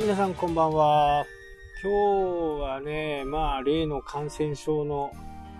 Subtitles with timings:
[0.00, 1.26] 皆さんこんばんは。
[1.82, 5.12] 今日はね、まあ例の感染症の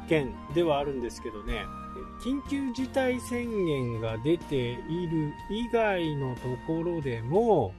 [0.08, 1.66] 件ではあるんですけどね、
[2.24, 7.74] 緊急事態宣言が出ている以外のところでも、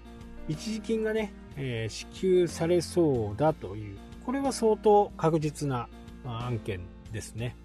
[0.47, 5.89] 一時金がね、えー支給されそうだという、これは相当確実な
[6.23, 6.82] まあ案件
[7.12, 7.55] ですね。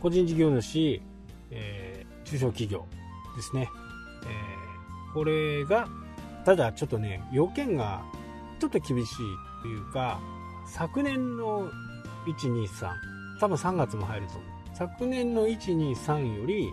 [0.00, 1.02] 個人事業主、
[1.50, 2.86] えー中小企業
[3.36, 3.68] ですね。
[4.24, 5.88] えーこれが、
[6.46, 8.02] ただちょっとね、要件が
[8.58, 9.16] ちょっと厳しい
[9.62, 10.20] というか、
[10.66, 11.70] 昨年の
[12.26, 12.90] 123、
[13.40, 14.42] 多分3月も入ると思う。
[14.74, 16.72] 昨年の123より、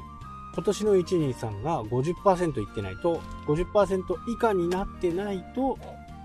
[0.54, 5.78] 今年の123が50%いってないと、50%以下になってないと、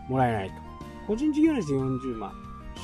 [0.09, 0.55] もらえないと。
[1.07, 2.33] 個人事業主で40万、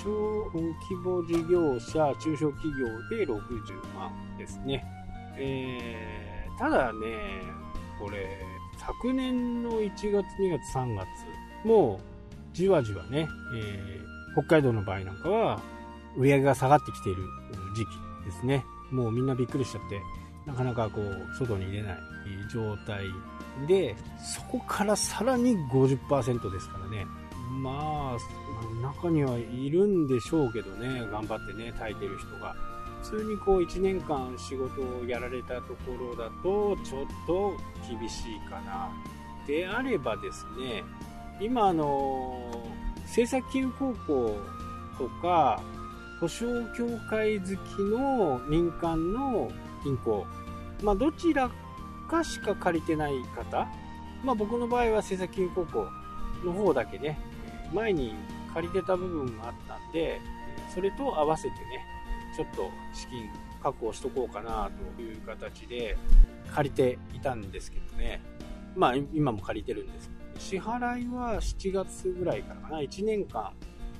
[0.03, 0.11] 小
[0.53, 4.85] 規模事業者、中小企業で60万ですね。
[5.37, 7.43] えー、ただね、
[8.01, 8.41] これ、
[8.79, 11.07] 昨年の1月、2月、3月、
[11.65, 12.14] もう、
[12.55, 15.61] じわじわね、えー北海道の場合なんかは、
[16.17, 17.23] 売り上げが下がってきている
[17.75, 17.89] 時期
[18.25, 18.65] ですね。
[18.91, 20.01] もうみんなびっくりしちゃって、
[20.45, 21.97] なかなかこう、外に出ない
[22.53, 23.07] 状態
[23.67, 23.97] で、
[24.35, 27.07] そこからさらに50%ですからね。
[27.63, 32.55] まあ、中にはいるんでしょうけどね、頑張ってね、耐えてる人が。
[33.03, 37.53] 普通にこう1年間仕事をやられたところだと、ちょっと
[37.89, 38.91] 厳しいかな。
[39.47, 40.83] であればですね、
[41.41, 42.65] 今あの、
[43.03, 44.37] 政策金融高校
[44.99, 45.63] とか、
[46.21, 49.51] 保証協会好きの民間の
[49.83, 50.27] 銀行、
[50.83, 51.51] まあ、どちら
[52.09, 53.69] かしか借りてない方、
[54.25, 55.87] まあ、僕の場合は政策金融高校
[56.45, 57.19] の方だけね、
[57.73, 58.15] 前に
[58.53, 60.21] 借りてた部分があったんで、
[60.73, 61.85] それと合わせてね、
[62.37, 63.29] ちょっと資金
[63.63, 65.97] 確保しとこうかなという形で
[66.53, 68.23] 借りていたんですけどね、
[68.77, 70.09] まあ今も借りてるんです。
[70.09, 73.53] けど支払いは7月ぐらいからかな、1年間。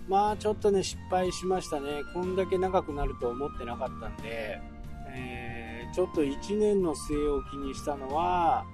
[0.09, 2.03] まあちょっとね、失敗しましたね。
[2.13, 4.61] こんだけ長くなると思ってなかったんで、
[5.09, 8.65] えーちょっと1年の据え置きにしたのは、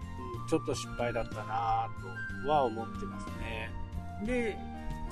[0.42, 1.88] うんちょっと失敗だったな
[2.44, 3.70] とは思ってますね。
[4.24, 4.56] で、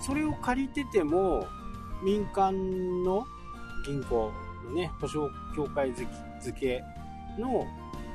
[0.00, 1.46] それを借りてても、
[2.02, 3.26] 民間の
[3.84, 4.32] 銀行
[4.64, 6.08] のね、保証協会付
[6.58, 6.82] け
[7.38, 7.66] の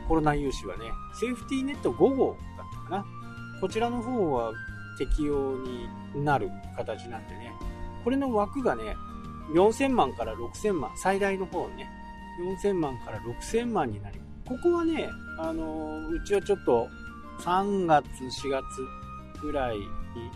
[0.08, 0.86] コロナ融資はね、
[1.20, 3.06] セーフティーネット5号だったかな。
[3.64, 4.52] こちらの方は
[4.98, 5.88] 適用に
[6.22, 7.54] なる形なんでね、
[8.04, 8.94] これの枠がね、
[9.56, 11.90] 4000万から6000万、最大の方ね、
[12.62, 15.08] 4000万から6000万になりここはね、
[15.40, 16.90] あのうちはちょっと
[17.40, 18.66] 3月、4月
[19.42, 19.86] ぐらいに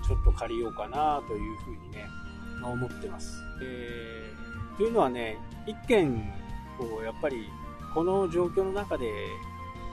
[0.08, 2.06] ちょっと借りようかなというふうにね、
[2.64, 3.44] 思ってます。
[3.62, 6.32] えーというのはね、一件、
[6.78, 7.50] こう、やっぱり、
[7.94, 9.12] この状況の中で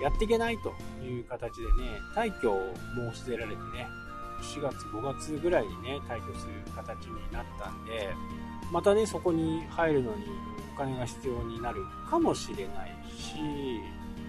[0.01, 2.75] やっていけないという形でね、退去を
[3.13, 3.89] 申し出られてね、
[4.43, 8.15] 4月、5月ぐらいにね、退去する形になったんで、
[8.73, 10.25] またね、そこに入るのに
[10.75, 13.35] お金が必要になるかもしれないし、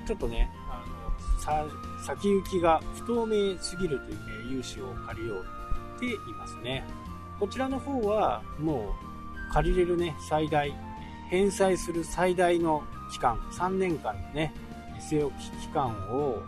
[0.05, 0.83] ちょっとね、あ
[1.57, 1.69] の、
[2.03, 5.45] 先行きが不透明すぎるという、ね、融資を借りよう
[5.97, 6.83] っていますね。
[7.39, 8.95] こちらの方は、も
[9.49, 10.73] う、借りれるね、最大、
[11.29, 14.53] 返済する最大の期間、3年間のね、
[15.09, 16.41] 据え置き期間を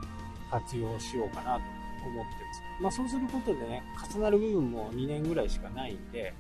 [0.51, 1.62] 活用しようかなと
[2.07, 2.63] 思ってます。
[2.81, 6.34] まあそうすることでね、重なる部分も2年ぐらいしかないんで、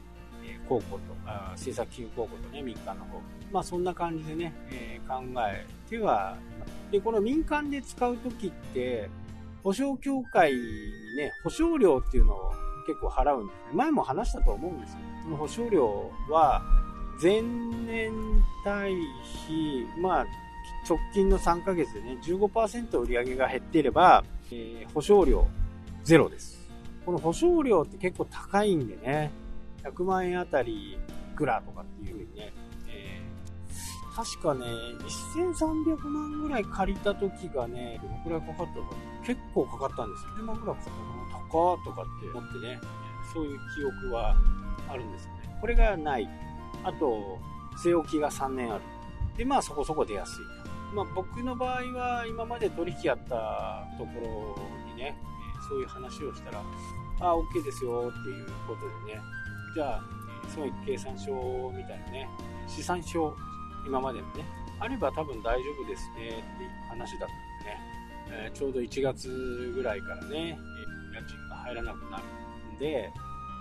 [0.43, 3.21] えー高校と、あ政策金融高校とね、民間の方。
[3.51, 6.37] まあそんな感じでね、えー考えては。
[6.91, 9.09] で、この民間で使うときって、
[9.63, 10.59] 保証協会に
[11.17, 12.51] ね、保証料っていうのを
[12.85, 13.63] 結構払うんですね。
[13.73, 14.99] 前も話したと思うんですよ。
[15.23, 16.61] その保証料は、
[17.21, 18.11] 前年
[18.63, 18.93] 対
[19.47, 20.25] 比、まあ、
[20.87, 25.47] 直近の3ヶ月でね、15%売り上げが減っていれば、えー保証料
[26.03, 26.57] ゼロです。
[27.05, 29.31] この保証料って結構高いんでね、
[29.83, 30.97] 100万円あたりい
[31.35, 32.53] くらとかっていう風にね、
[32.87, 34.65] えー確かね、
[35.35, 40.31] 1300万ぐらい借りた時がね、どのくらいかかったのか結構かかったんですよ。
[40.39, 40.93] 1000万ぐらいかかっ
[41.31, 41.47] たな。
[41.49, 42.79] 高とかって思ってね、
[43.33, 44.35] そういう記憶は
[44.89, 45.57] あるんですよね。
[45.61, 46.27] これがない。
[46.83, 47.37] あと、
[47.83, 48.83] 据え置きが3年ある。
[49.37, 50.45] で、まあそこそこ出やすい。
[50.93, 55.15] まあ僕の場合は今まで取引やったところにね、
[55.67, 56.63] そういう話をしたら、
[57.19, 59.21] あ、OK ですよっていうことでね、
[59.73, 60.01] じゃあ、
[60.45, 61.31] え損益計算書
[61.75, 62.29] みたいなね、
[62.67, 63.35] 資産書、
[63.85, 64.45] 今までのね、
[64.79, 70.57] あれば多分大丈夫ですねっていう話だったんでね、えーちょうど1月ぐらいからね、
[71.13, 72.23] 家賃が入らなくなる
[72.75, 73.11] んで、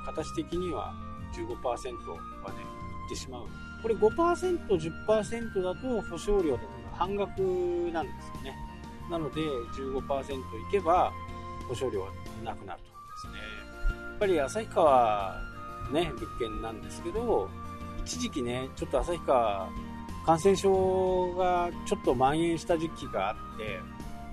[0.07, 0.95] 形的には
[1.33, 2.61] 15%はね、
[3.07, 3.47] いってしまう。
[3.83, 7.41] これ5%、10%だと保証料とか半額
[7.93, 8.57] なんですよね。
[9.11, 10.41] なので15%い
[10.71, 11.13] けば
[11.69, 12.09] 保証料は
[12.45, 13.33] なくなるとですね。
[14.11, 15.57] やっぱり旭川
[15.93, 17.49] ね、物件なんですけど、
[18.05, 19.69] 一時期ね、ちょっと旭川、
[20.25, 23.81] 感染症がちょっと蔓延した時期があって、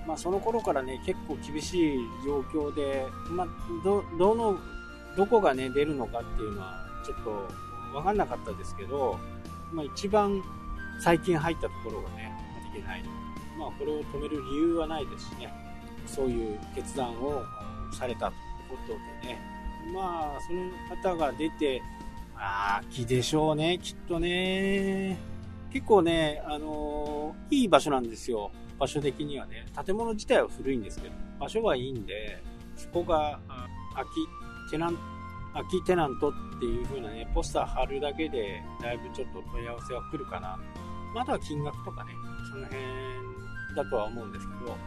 [0.07, 3.47] まあ、その頃からね、結構厳しい状況で、まあ、
[3.83, 4.57] ど、どの、
[5.15, 7.47] どこがね、出るのかっていうのは、ちょっと
[7.93, 9.17] 分かんなかったですけど、
[9.71, 10.41] まあ、一番
[10.99, 12.32] 最近入ったところがね、
[12.73, 13.03] けない。
[13.57, 15.53] まあ、これを止める理由はないですしね、
[16.05, 17.43] そういう決断を
[17.91, 18.37] されたという
[18.69, 18.93] こと
[19.27, 19.39] でね、
[19.93, 21.81] まあ、その方が出て、
[22.35, 25.17] あ秋でしょうね、きっとね。
[25.71, 28.51] 結構ね、あの、いい場所なんですよ。
[28.77, 29.65] 場所的にはね。
[29.85, 32.43] 建物自体は古いんですけど、場所はいいんで、
[32.75, 33.39] そこが、
[33.93, 34.97] 空き、テナン、
[35.53, 40.59] 空きテナントっていう風なね、ポスター貼るだけで、だいぶちょっと問い合わせは来るかな。
[41.13, 42.11] まだ金額とかね、
[42.51, 42.83] その辺
[43.75, 44.77] だとは思うんですけど、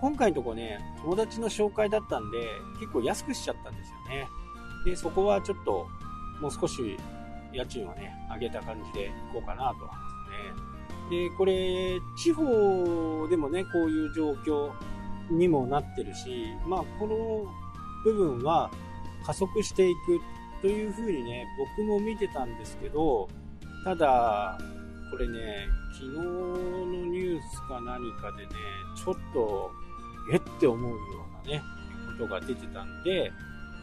[0.00, 2.48] 今回のとこね、友達の紹介だったんで、
[2.78, 4.28] 結構安くしちゃったんですよね。
[4.84, 5.88] で、そこはちょっと、
[6.40, 6.96] もう少し
[7.52, 9.92] 家賃をね、上げた感じでいこうかなと思いま
[11.10, 11.28] すね。
[11.28, 14.72] で、これ、地方でもね、こういう状況
[15.30, 17.46] にもなってるし、まあ、この
[18.04, 18.70] 部分は
[19.24, 20.20] 加速していく
[20.60, 23.28] というふうにね、僕も見てたんですけど、
[23.84, 24.58] ただ、
[25.12, 28.52] これね、昨日のニュースか何かでね、
[28.96, 29.70] ちょっと、
[30.32, 30.96] えって思うよ
[31.44, 31.62] うなね、
[32.18, 33.30] ことが出てたんで、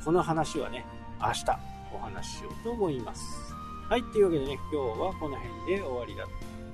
[0.03, 0.83] この話はね、
[1.21, 1.45] 明日
[1.93, 3.53] お話ししようと思います。
[3.87, 6.25] はい、というわけでね、今日はこの辺で終わりだ、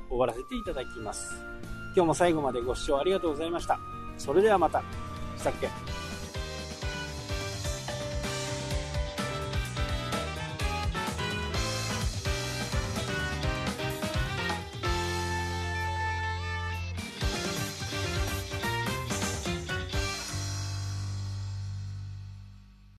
[0.09, 1.35] 終わらせていただきます。
[1.93, 3.77] 今日も最後までご視聴ありがとうございました。
[4.17, 4.81] それではまた。
[5.37, 6.04] したっけ？